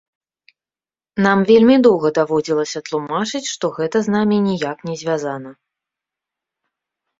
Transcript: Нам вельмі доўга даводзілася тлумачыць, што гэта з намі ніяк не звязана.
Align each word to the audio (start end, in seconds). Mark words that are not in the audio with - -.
Нам 1.25 1.39
вельмі 1.49 1.75
доўга 1.87 2.09
даводзілася 2.19 2.79
тлумачыць, 2.89 3.43
што 3.53 3.65
гэта 3.77 3.97
з 4.09 4.17
намі 4.17 4.35
ніяк 4.49 4.77
не 4.91 4.99
звязана. 5.05 5.49